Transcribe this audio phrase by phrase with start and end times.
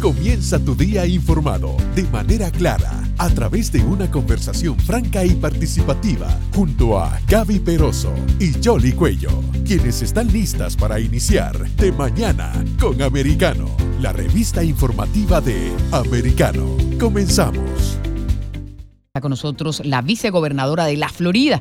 [0.00, 6.26] Comienza tu día informado de manera clara a través de una conversación franca y participativa
[6.54, 12.50] junto a Gaby Peroso y Jolly Cuello, quienes están listas para iniciar de mañana
[12.80, 13.68] con Americano,
[14.00, 16.78] la revista informativa de Americano.
[16.98, 17.98] Comenzamos.
[19.08, 21.60] Está con nosotros la vicegobernadora de la Florida,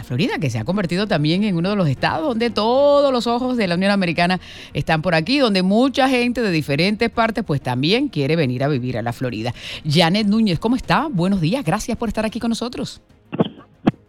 [0.00, 3.26] la Florida, que se ha convertido también en uno de los estados donde todos los
[3.26, 4.40] ojos de la Unión Americana
[4.72, 8.96] están por aquí, donde mucha gente de diferentes partes pues también quiere venir a vivir
[8.96, 9.52] a la Florida.
[9.86, 11.08] Janet Núñez, ¿cómo está?
[11.10, 13.02] Buenos días, gracias por estar aquí con nosotros.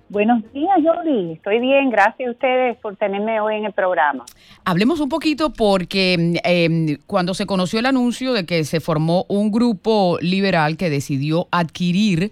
[0.08, 1.34] Buenos días, Jordi.
[1.34, 4.24] Estoy bien, gracias a ustedes por tenerme hoy en el programa.
[4.64, 9.52] Hablemos un poquito porque eh, cuando se conoció el anuncio de que se formó un
[9.52, 12.32] grupo liberal que decidió adquirir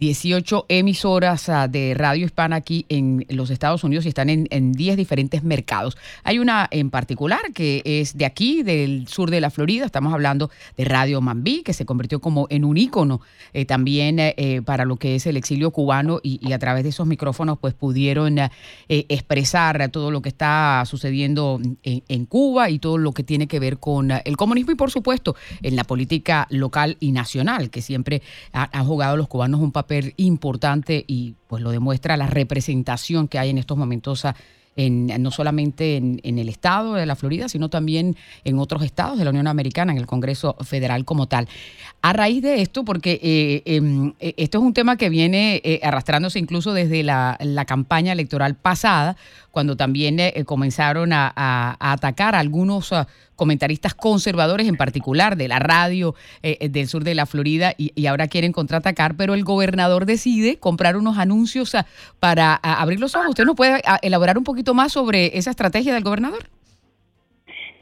[0.00, 4.96] 18 emisoras ah, de radio hispana aquí en los Estados Unidos y están en, 10
[4.96, 5.96] diferentes mercados.
[6.22, 9.84] Hay una en particular que es de aquí, del sur de la Florida.
[9.84, 13.20] Estamos hablando de Radio Mambí, que se convirtió como en un ícono
[13.52, 16.90] eh, también eh, eh, para lo que es el exilio cubano y, a través de
[16.90, 18.38] esos micrófonos pues pudieron
[18.88, 23.78] expresar todo lo que está sucediendo en, Cuba y todo lo que tiene que ver
[23.78, 28.84] con el comunismo y por supuesto en la política local y nacional, que siempre han
[28.86, 33.58] jugado los cubanos un papel importante y pues lo demuestra la representación que hay en
[33.58, 34.24] estos momentos
[34.78, 39.24] en, no solamente en, el estado de la Florida, sino también en otros estados de
[39.24, 41.48] la Unión Americana, en el Congreso Federal como tal.
[42.00, 45.80] A raíz de esto, porque eh, em, eh, esto es un tema que viene eh,
[45.82, 49.16] arrastrándose incluso desde la, campaña electoral pasada,
[49.50, 53.08] cuando también comenzaron a, atacar a algunos ah,
[53.38, 58.06] comentaristas conservadores, en particular de la radio eh, eh, del sur de la Florida, y,
[58.06, 61.86] ahora quieren contraatacar, pero el gobernador decide comprar unos anuncios ah,
[62.18, 63.28] para ah, abrir los ojos.
[63.30, 66.44] ¿Usted nos puede elaborar un poquito más sobre esa estrategia del gobernador?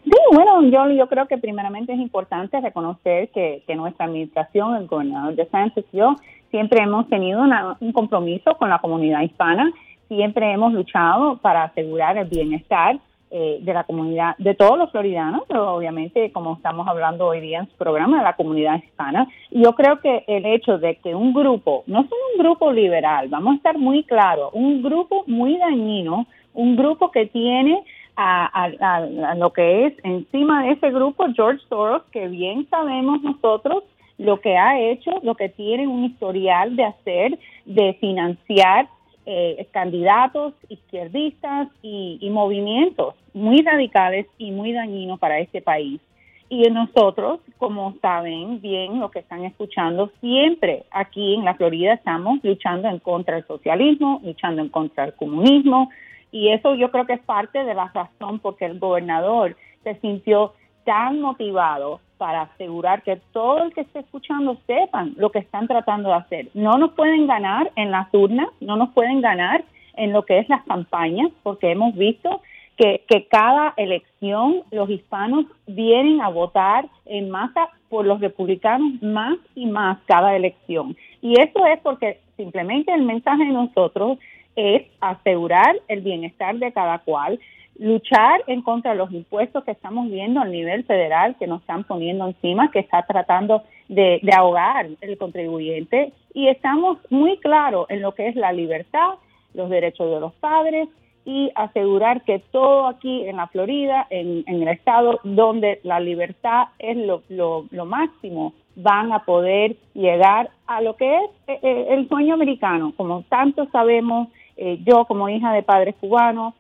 [0.04, 5.34] Sí, bueno, yo, yo creo que primeramente es importante reconocer que, nuestra administración, el gobernador
[5.34, 6.16] de Sánchez y yo,
[6.50, 7.42] siempre hemos tenido
[7.80, 9.72] un compromiso con la comunidad hispana,
[10.08, 12.98] siempre hemos luchado para asegurar el bienestar
[13.28, 17.58] eh, de la comunidad, de todos los floridanos, pero obviamente, como estamos hablando hoy día
[17.58, 19.26] en su programa, de la comunidad hispana.
[19.50, 23.26] Y yo creo que el hecho de que un grupo, no es un grupo liberal,
[23.28, 27.82] vamos a estar muy claros, un grupo muy dañino, un grupo que tiene
[28.16, 33.84] a, lo que es encima de ese grupo George Soros, que bien sabemos nosotros
[34.18, 38.88] lo que ha hecho, lo que tiene un historial de hacer, de financiar
[39.26, 46.00] eh, candidatos izquierdistas y, movimientos muy radicales y muy dañinos para este país.
[46.48, 52.38] Y nosotros, como saben bien lo que están escuchando, siempre aquí en la Florida estamos
[52.42, 55.90] luchando en contra del socialismo, luchando en contra del comunismo,
[56.32, 60.52] y eso yo creo que es parte de la razón porque el gobernador se sintió
[60.84, 66.08] tan motivado para asegurar que todo el que esté escuchando sepan lo que están tratando
[66.10, 66.48] de hacer.
[66.54, 69.64] No nos pueden ganar en las urnas, no nos pueden ganar
[69.96, 72.40] en lo que es las campañas, porque hemos visto
[72.76, 79.38] que, que cada elección los hispanos vienen a votar en masa por los republicanos más
[79.54, 80.96] y más cada elección.
[81.22, 84.18] Y eso es porque simplemente el mensaje de nosotros
[84.56, 87.38] es asegurar el bienestar de cada cual,
[87.78, 91.84] luchar en contra de los impuestos que estamos viendo a nivel federal que nos están
[91.84, 98.12] poniendo encima, que está tratando de, ahogar el contribuyente y estamos muy claros en lo
[98.14, 99.14] que es la libertad,
[99.54, 100.88] los derechos de los padres
[101.24, 106.96] y asegurar que todo aquí en la Florida, en, el estado donde la libertad es
[106.96, 112.92] lo, máximo, van a poder llegar a lo que es eh, eh, el sueño americano.
[112.96, 116.54] Como tanto sabemos, eh, yo como hija de padres cubanos,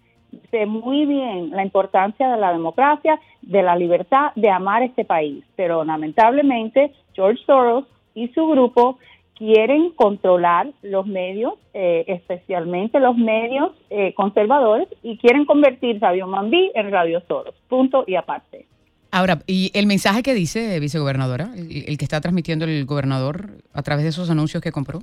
[0.50, 5.44] sé muy bien la importancia de la democracia, de la libertad, de amar este país.
[5.56, 7.84] Pero lamentablemente George Soros
[8.14, 8.98] y su grupo
[9.34, 16.72] quieren controlar los medios, eh, especialmente los medios eh, conservadores, y quieren convertir Radio Mambí
[16.74, 17.54] en Radio Soros.
[17.68, 18.66] Punto y aparte.
[19.10, 24.04] Ahora, ¿y el mensaje que dice, vicegobernadora, el que está transmitiendo el gobernador a través
[24.04, 25.00] de esos anuncios que compró?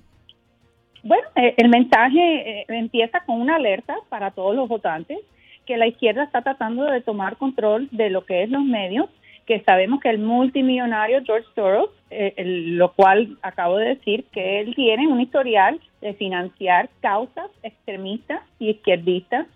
[1.04, 5.20] Bueno, eh, el mensaje eh, empieza con una alerta para todos los votantes
[5.66, 9.10] que la izquierda está tratando de tomar control de lo que es los medios,
[9.46, 14.76] que sabemos que el multimillonario George Soros eh, lo cual acabo de decir que él
[14.76, 19.48] tiene un historial de financiar causas extremistas y izquierdistas.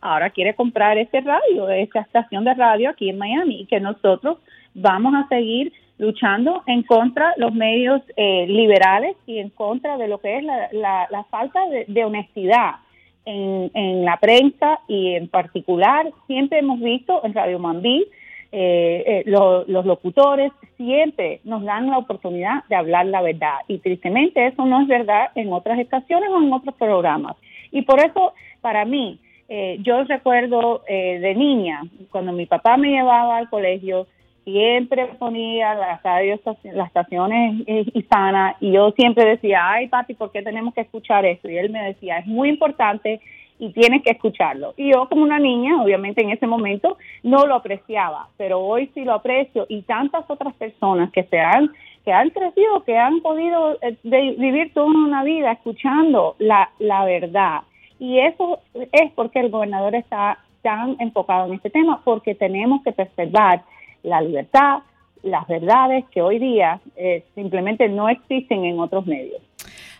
[0.00, 4.38] Ahora quiere comprar ese radio, esa estación de radio aquí en Miami y que nosotros
[4.74, 10.08] vamos a seguir luchando en contra de los medios eh, liberales y en contra de
[10.08, 12.76] lo que es la, falta de, honestidad
[13.24, 18.06] en, en, la prensa y en particular siempre hemos visto en Radio Mambí
[18.52, 23.56] eh, eh los locutores siempre nos dan la oportunidad de hablar la verdad.
[23.66, 27.36] Y tristemente eso no es verdad en otras estaciones o en otros programas.
[27.72, 29.18] Y por eso para mí
[29.48, 34.06] eh, yo recuerdo de niña cuando mi papá me llevaba al colegio
[34.46, 40.40] siempre ponía las radios, las estaciones hispanas y yo siempre decía, ay papi, ¿por qué
[40.40, 41.50] tenemos que escuchar eso?
[41.50, 43.20] Y él me decía, es muy importante
[43.58, 44.72] y tienes que escucharlo.
[44.76, 49.04] Y yo como una niña, obviamente en ese momento no lo apreciaba, pero hoy sí
[49.04, 51.72] lo aprecio y tantas otras personas que se han
[52.04, 57.62] que han crecido, que han podido eh, vivir toda una vida escuchando la, la verdad.
[57.98, 58.60] Y eso
[58.92, 63.64] es porque el gobernador está tan enfocado en este tema, porque tenemos que preservar
[64.06, 64.78] la libertad,
[65.22, 69.42] las verdades que hoy día eh, simplemente no existen en otros medios.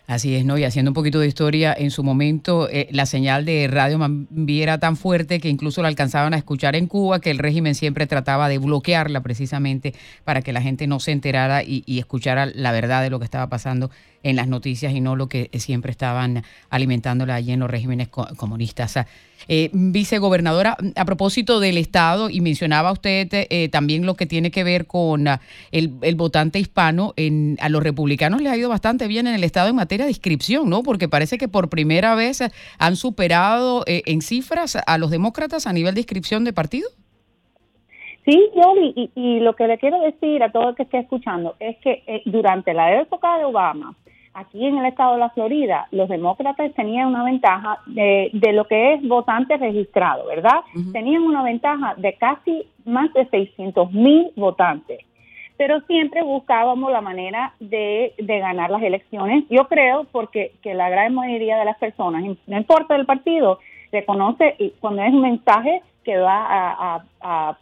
[0.07, 0.57] Así es, ¿no?
[0.57, 4.61] Y haciendo un poquito de historia, en su momento eh, la señal de Radio Mambí
[4.61, 8.07] era tan fuerte que incluso la alcanzaban a escuchar en Cuba, que el régimen siempre
[8.07, 9.93] trataba de bloquearla precisamente
[10.23, 13.25] para que la gente no se enterara y, y escuchara la verdad de lo que
[13.25, 13.91] estaba pasando
[14.23, 18.97] en las noticias y no lo que siempre estaban alimentándola allí en los regímenes comunistas.
[19.47, 24.63] Eh, vicegobernadora, a propósito del Estado, y mencionaba usted eh, también lo que tiene que
[24.63, 25.41] ver con ah,
[25.71, 29.69] el, votante hispano, en, a los republicanos les ha ido bastante bien en el Estado
[29.69, 30.83] en materia de inscripción, ¿no?
[30.83, 32.43] Porque parece que por primera vez
[32.77, 36.89] han superado eh, en cifras a los demócratas a nivel de inscripción de partido.
[38.25, 41.77] Sí, Yoli, y, lo que le quiero decir a todo el que esté escuchando es
[41.77, 43.95] que durante la época de Obama,
[44.37, 48.93] aquí en el estado de la Florida, los demócratas tenían una ventaja de, lo que
[48.93, 50.61] es votante registrado, ¿verdad?
[50.93, 54.99] Tenían una ventaja de casi más de 600 mil votantes.
[55.57, 59.43] Pero siempre buscábamos la manera de, ganar las elecciones.
[59.49, 63.59] Yo creo porque que la gran mayoría de las personas, no importa el partido,
[63.91, 67.57] reconoce cuando es un mensaje que va a,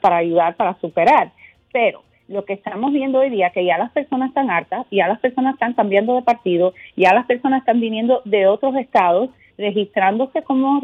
[0.00, 1.32] para ayudar, para superar.
[1.72, 5.20] Pero lo que estamos viendo hoy día, que ya las personas están hartas, ya las
[5.20, 10.82] personas están cambiando de partido, ya las personas están viniendo de otros estados, registrándose como,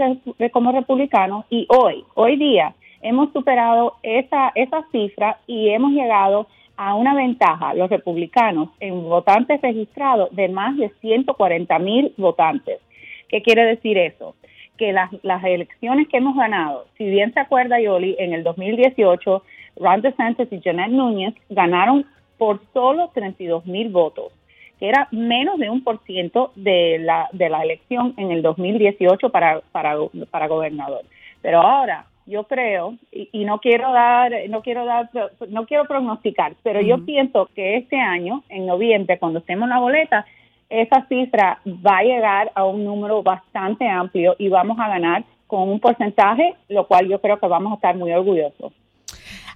[0.53, 6.47] como republicanos y hoy, hoy día, hemos superado esa, esa cifra y hemos llegado
[6.77, 12.81] a una ventaja, los republicanos, en votantes registrados de más de 140 mil votantes.
[13.29, 14.35] ¿Qué quiere decir eso?
[14.79, 19.43] Que las, las elecciones que hemos ganado, si bien se acuerda Yoli, en el 2018
[19.77, 22.07] Ron DeSantis y Janet Núñez ganaron
[22.39, 24.33] por solo 32 mil votos,
[24.79, 29.31] que era menos de un por ciento de la, de la elección en el 2018
[29.31, 29.97] para, para,
[30.31, 31.03] para gobernador.
[31.41, 35.11] Pero ahora yo creo y, no quiero dar no quiero dar
[35.49, 39.81] no quiero prognosticar pero yo pienso que este año en noviembre cuando estemos en la
[39.81, 40.27] boleta
[40.69, 45.69] esa cifra va a llegar a un número bastante amplio y vamos a ganar con
[45.69, 48.73] un porcentaje lo cual yo creo que vamos a estar muy orgullosos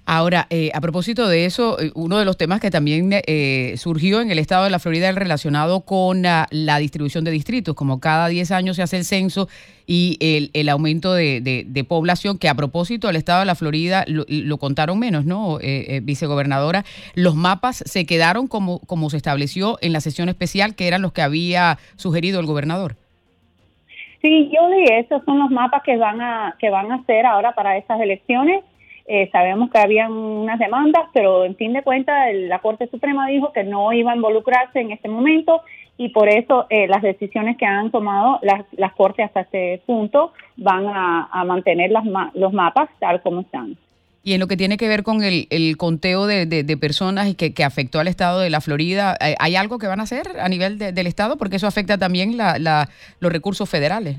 [0.09, 4.21] Ahora, eh, a propósito de eso, eh, uno de los temas que también eh, surgió
[4.21, 6.47] en el estado de la Florida es relacionado con la,
[6.79, 9.49] distribución de distritos, como cada 10 años se hace el censo
[9.85, 10.17] y
[10.53, 15.25] el, aumento de, población, que a propósito el estado de la Florida lo, contaron menos,
[15.25, 15.59] ¿no,
[16.03, 16.85] vicegobernadora?
[17.13, 21.11] Los mapas se quedaron como, como se estableció en la sesión especial, que eran los
[21.11, 22.95] que había sugerido el gobernador.
[24.21, 27.53] Sí, yo dije, esos son los mapas que van a que van a hacer ahora
[27.55, 28.63] para estas elecciones
[29.09, 33.53] eh, sabemos que habían unas demandas, pero en fin de cuentas la Corte Suprema dijo
[33.53, 35.61] que no iba a involucrarse en este momento
[35.97, 40.33] y por eso eh, las decisiones que han tomado las, las Cortes hasta este punto
[40.57, 43.77] van a, mantener las, los mapas tal como están.
[44.23, 47.53] Y en lo que tiene que ver con el, conteo de, de, personas y que,
[47.53, 50.77] que, afectó al estado de la Florida, ¿hay algo que van a hacer a nivel
[50.77, 51.37] del estado?
[51.37, 52.89] Porque eso afecta también la, la,
[53.21, 54.17] los recursos federales.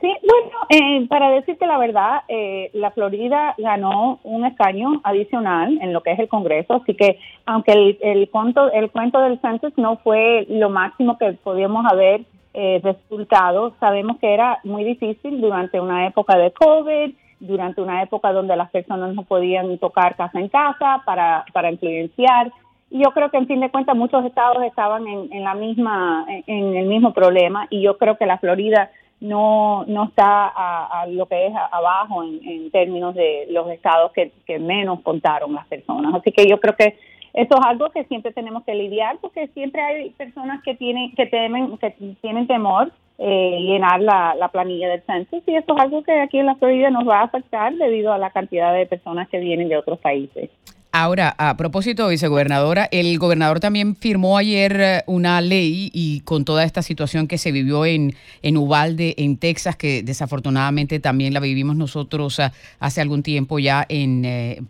[0.00, 5.92] Sí, bueno, eh, para decirte la verdad, eh, la Florida ganó un escaño adicional en
[5.92, 9.76] lo que es el Congreso, así que aunque el, el, cuento, el cuento del census
[9.76, 12.22] no fue lo máximo que podíamos haber
[12.54, 18.32] eh, resultado, sabemos que era muy difícil durante una época de COVID, durante una época
[18.32, 22.50] donde las personas no podían tocar casa en casa para, para influenciar.
[22.90, 26.24] Y yo creo que en fin de cuentas muchos estados estaban en, en la misma,
[26.46, 31.26] en el mismo problema y yo creo que la Florida no, no está a, lo
[31.26, 36.14] que es abajo en, términos de los estados que, menos contaron las personas.
[36.14, 36.96] Así que yo creo que
[37.32, 41.26] eso es algo que siempre tenemos que lidiar porque siempre hay personas que tienen que
[41.26, 46.02] temen que tienen temor eh, llenar la, la, planilla del census y eso es algo
[46.02, 49.28] que aquí en la Florida nos va a afectar debido a la cantidad de personas
[49.28, 50.50] que vienen de otros países.
[50.92, 56.64] Ahora, a propósito, vicegobernadora, el gobernador también firmó ayer eh, una ley y con toda
[56.64, 61.76] esta situación que se vivió en, en Uvalde, en Texas, que desafortunadamente también la vivimos
[61.76, 64.60] nosotros eh, hace algún tiempo ya en eh,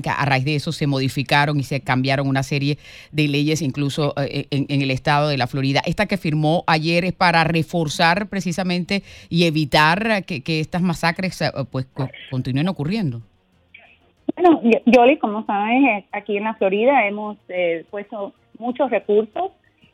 [0.00, 2.78] que a raíz de eso se modificaron y se cambiaron una serie
[3.10, 5.82] de leyes, incluso eh, en, el estado de la Florida.
[5.86, 11.86] Esta que firmó ayer es para reforzar precisamente y evitar que, que estas masacres pues
[12.30, 13.22] continúen ocurriendo.
[14.36, 19.52] Bueno, Yoli, como saben, eh, aquí en la Florida hemos eh, puesto muchos recursos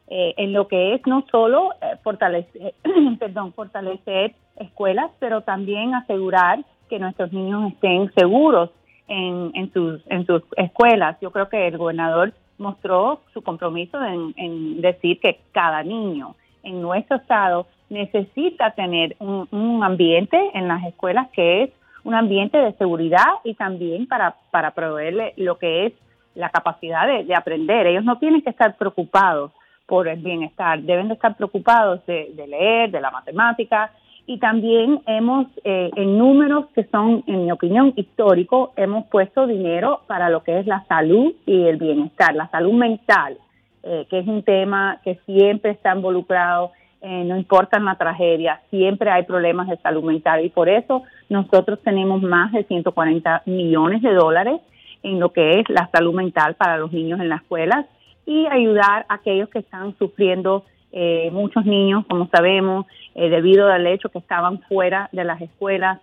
[0.08, 1.70] eh, en lo que es no solo
[2.02, 2.74] fortalecer,
[3.18, 8.70] perdón, fortalecer escuelas, pero también asegurar que nuestros niños estén seguros
[9.08, 11.16] en, en, sus, en sus escuelas.
[11.20, 16.80] Yo creo que el gobernador mostró su compromiso en, en decir que cada niño en
[16.82, 21.70] nuestro estado necesita tener un, un ambiente en las escuelas que es
[22.04, 25.92] un ambiente de seguridad y también para, para proveerle lo que es
[26.34, 27.86] la capacidad de, aprender.
[27.86, 29.52] Ellos no tienen que estar preocupados
[29.86, 33.90] por el bienestar, deben de estar preocupados de, leer, de la matemática
[34.26, 40.02] y también hemos, eh, en números que son, en mi opinión, históricos, hemos puesto dinero
[40.06, 43.38] para lo que es la salud y el bienestar, la salud mental,
[43.82, 46.70] eh, que es un tema que siempre está involucrado
[47.02, 51.78] eh, no importa la tragedia, siempre hay problemas de salud mental y por eso nosotros
[51.82, 54.60] tenemos más de 140 millones de dólares
[55.02, 57.86] en lo que es la salud mental para los niños en las escuelas
[58.26, 62.84] y ayudar a aquellos que están sufriendo, eh, muchos niños, como sabemos,
[63.14, 66.00] eh, debido al hecho que estaban fuera de las escuelas,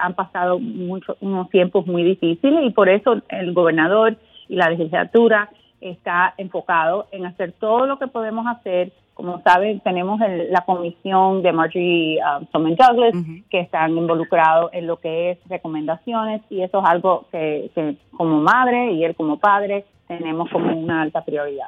[0.00, 4.16] han pasado muchos unos tiempos muy difíciles y por eso el gobernador
[4.48, 10.20] y la legislatura está enfocado en hacer todo lo que podemos hacer como saben, tenemos
[10.20, 13.14] la comisión de Marjorie um, Douglas
[13.50, 18.40] que están involucrados en lo que es recomendaciones y eso es algo que, que como
[18.40, 21.66] madre y él como padre tenemos como una alta prioridad.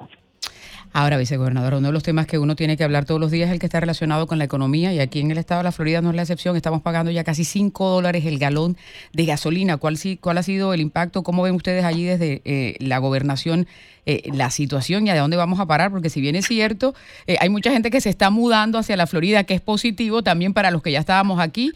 [0.93, 3.53] Ahora, vicegobernador, uno de los temas que uno tiene que hablar todos los días es
[3.53, 6.03] el que está relacionado con la economía y aquí en el estado de la Florida
[6.03, 6.57] no es la excepción.
[6.57, 8.77] Estamos pagando ya casi 5 dólares el galón
[9.13, 9.77] de gasolina.
[9.77, 9.97] ¿Cuál,
[10.37, 11.23] ha sido el impacto?
[11.23, 13.69] ¿Cómo ven ustedes allí desde eh, la gobernación
[14.05, 15.93] eh, la situación y a dónde vamos a parar?
[15.93, 16.93] Porque si bien es cierto,
[17.29, 20.55] eh, hay mucha gente que se está mudando hacia la Florida, que es positivo también
[20.55, 21.71] para los que ya estábamos aquí.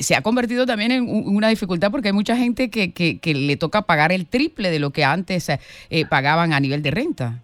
[0.00, 3.56] se ha convertido también en una dificultad porque hay mucha gente que, que, que, le
[3.56, 5.48] toca pagar el triple de lo que antes
[6.08, 7.40] pagaban a nivel de renta.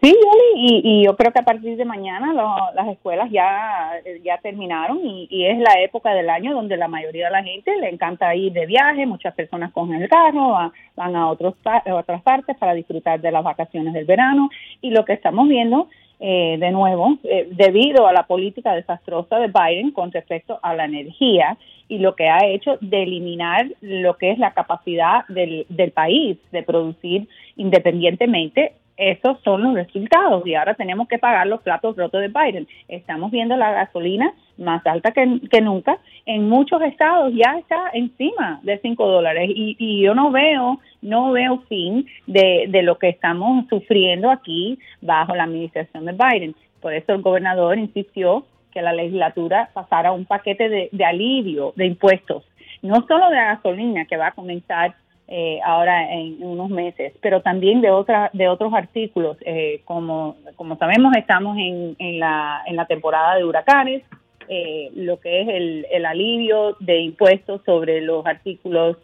[0.00, 0.14] Sí,
[0.54, 2.32] y, y, yo creo que a partir de mañana
[2.72, 3.90] las escuelas ya,
[4.22, 7.76] ya terminaron y, y, es la época del año donde la mayoría de la gente
[7.76, 11.54] le encanta ir de viaje, muchas personas cogen el carro, van, a, otros,
[11.92, 14.50] otras partes para disfrutar de las vacaciones del verano.
[14.80, 15.88] Y lo que estamos viendo
[16.20, 20.84] eh, de nuevo, eh, debido a la política desastrosa de Biden con respecto a la
[20.84, 21.56] energía
[21.88, 26.38] y lo que ha hecho de eliminar lo que es la capacidad del, del país
[26.52, 32.20] de producir independientemente esos son los resultados y ahora tenemos que pagar los platos rotos
[32.20, 32.66] de Biden.
[32.88, 35.98] Estamos viendo la gasolina más alta que, nunca.
[36.26, 41.30] En muchos estados ya está encima de 5 dólares y, y, yo no veo, no
[41.30, 46.56] veo fin de, de lo que estamos sufriendo aquí bajo la administración de Biden.
[46.80, 51.86] Por eso el gobernador insistió que la legislatura pasara un paquete de, de alivio de
[51.86, 52.44] impuestos,
[52.82, 54.96] no solo de gasolina que va a comenzar
[55.30, 59.36] eh, ahora en unos meses, pero también de otra, de otros artículos.
[59.42, 64.02] Eh, como, como sabemos, estamos en, en, la, en la temporada de huracanes,
[64.48, 68.96] eh, lo que es el, el, alivio de impuestos sobre los artículos,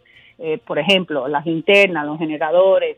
[0.66, 2.97] por ejemplo, las linternas, los generadores,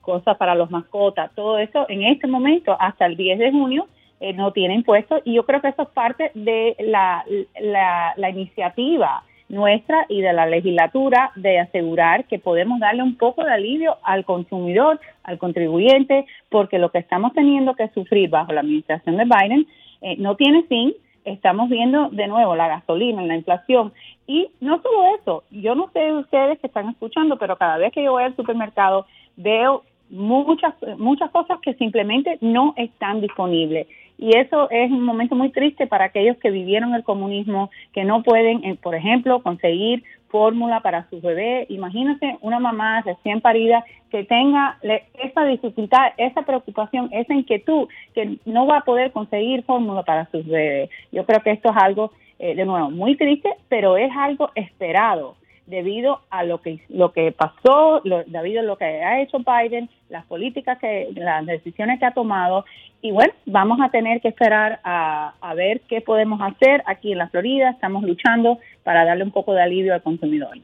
[0.00, 3.86] cosas para los mascotas, todo eso en este momento, hasta el 10 de junio,
[4.34, 7.24] no tiene impuestos y yo creo que eso es parte de la,
[7.60, 13.44] la, la iniciativa nuestra y de la legislatura de asegurar que podemos darle un poco
[13.44, 18.62] de alivio al consumidor, al contribuyente, porque lo que estamos teniendo que sufrir bajo la
[18.62, 19.66] administración de Biden
[20.00, 20.94] eh, no tiene fin.
[21.26, 23.92] Estamos viendo de nuevo la gasolina, la inflación.
[24.26, 28.02] Y no solo eso, yo no sé ustedes que están escuchando, pero cada vez que
[28.02, 29.06] yo voy al supermercado
[29.36, 33.86] veo muchas, muchas cosas que simplemente no están disponibles.
[34.22, 38.22] Y eso es un momento muy triste para aquellos que vivieron el comunismo, que no
[38.22, 41.66] pueden, eh, por ejemplo, conseguir fórmula para su bebé.
[41.70, 44.78] Imagínense una mamá recién parida que tenga
[45.14, 50.46] esa dificultad, esa preocupación, esa inquietud, que no va a poder conseguir fórmula para sus
[50.46, 50.88] bebés.
[51.10, 55.34] Yo creo que esto es algo, eh, de nuevo, muy triste, pero es algo esperado
[55.66, 60.24] debido a lo que lo que pasó, debido a lo que ha hecho Biden, las
[60.26, 62.64] políticas que, las decisiones que ha tomado.
[63.00, 67.18] Y bueno, vamos a tener que esperar a, a ver qué podemos hacer aquí en
[67.18, 67.70] la Florida.
[67.70, 70.56] Estamos luchando para darle un poco de alivio al consumidor.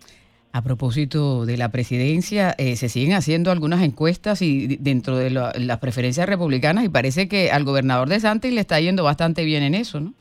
[0.52, 5.78] A propósito de la presidencia, eh, se siguen haciendo algunas encuestas y dentro de las
[5.78, 9.74] preferencias republicanas y parece que al gobernador de Santos le está yendo bastante bien en
[9.74, 10.14] eso, ¿no?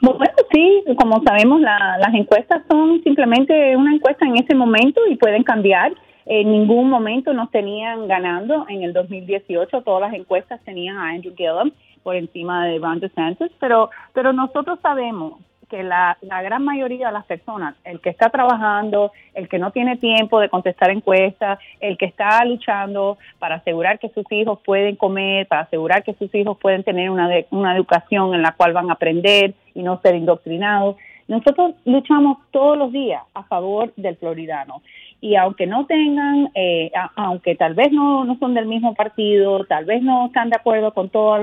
[0.00, 5.42] Bueno, sí, como sabemos, las encuestas son simplemente una encuesta en ese momento y pueden
[5.42, 5.92] cambiar.
[6.24, 11.34] En ningún momento nos tenían ganando en el 2018, todas las encuestas tenían a Andrew
[11.36, 11.70] Gillum
[12.02, 15.34] por encima de Ron DeSantis, pero, pero nosotros sabemos
[15.70, 19.70] que la, la, gran mayoría de las personas, el que está trabajando, el que no
[19.70, 24.96] tiene tiempo de contestar encuestas, el que está luchando para asegurar que sus hijos pueden
[24.96, 28.90] comer, para asegurar que sus hijos pueden tener una, una educación en la cual van
[28.90, 30.96] a aprender y no ser indoctrinados,
[31.30, 34.82] nosotros luchamos todos los días a favor del floridano.
[35.20, 39.84] Y aunque no tengan, eh, aunque tal vez no, no son del mismo partido, tal
[39.84, 41.40] vez no están de acuerdo con todas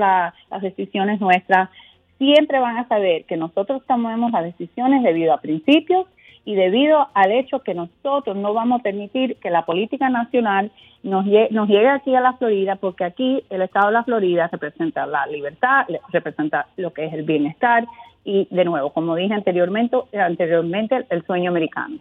[0.50, 1.70] las decisiones nuestras,
[2.18, 6.06] siempre van a saber que nosotros tomamos las decisiones debido a principios
[6.44, 10.72] y debido al hecho que nosotros no vamos a permitir que la política nacional
[11.02, 15.06] nos, nos llegue aquí a la Florida, porque aquí el Estado de la Florida representa
[15.06, 17.86] la libertad, representa lo que es el bienestar
[18.24, 21.98] y, de nuevo, como dije anteriormente, anteriormente el sueño americano.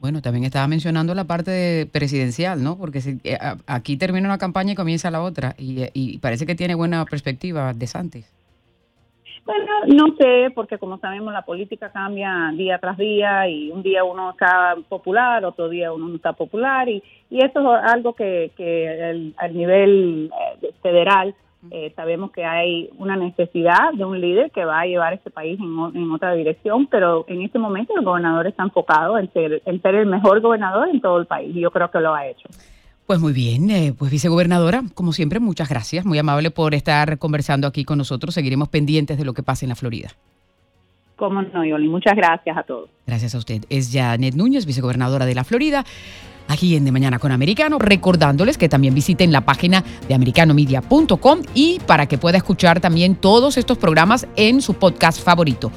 [0.00, 2.78] Bueno, también estaba mencionando la parte presidencial, ¿no?
[2.78, 3.36] Porque si, eh,
[3.66, 7.74] aquí termina una campaña y comienza la otra, y, y parece que tiene buena perspectiva
[7.74, 8.39] de Santis.
[9.46, 14.04] Bueno, no sé, porque como sabemos la política cambia día tras día y un día
[14.04, 18.52] uno está popular, otro día uno no está popular y, y eso es algo que,
[18.56, 20.30] que a nivel
[20.62, 21.34] eh, federal
[21.70, 25.60] eh, sabemos que hay una necesidad de un líder que va a llevar este país
[25.60, 29.82] en, en, otra dirección, pero en este momento el gobernador está enfocado en ser, en
[29.82, 32.48] ser el mejor gobernador en todo el país y yo creo que lo ha hecho.
[33.10, 37.66] Pues muy bien, eh, pues vicegobernadora, como siempre, muchas gracias, muy amable por estar conversando
[37.66, 38.32] aquí con nosotros.
[38.32, 40.10] Seguiremos pendientes de lo que pase en la Florida.
[41.16, 42.88] Cómo no, Yoli, muchas gracias a todos.
[43.08, 43.64] Gracias a usted.
[43.68, 45.84] Es Janet Núñez, vicegobernadora de la Florida,
[46.46, 51.80] aquí en De Mañana con Americano, recordándoles que también visiten la página de americanomedia.com y
[51.88, 55.72] para que pueda escuchar también todos estos programas en su podcast favorito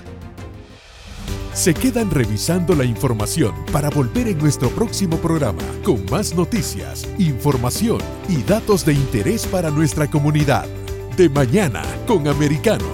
[1.53, 7.99] se quedan revisando la información para volver en nuestro próximo programa con más noticias, información
[8.27, 10.65] y datos de interés para nuestra comunidad.
[11.15, 12.85] De mañana con Americano.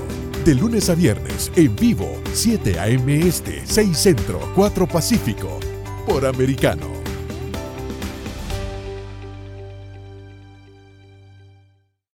[0.44, 3.20] De lunes a viernes en vivo, 7 a.m.
[3.28, 5.60] Este, 6 Centro, 4 Pacífico.
[6.06, 6.99] Por Americano.